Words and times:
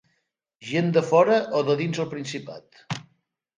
Gent 0.69 0.89
de 0.95 1.03
fora 1.09 1.37
o 1.61 1.63
de 1.69 1.77
dins 1.83 2.01
el 2.07 2.11
Principat. 2.17 2.83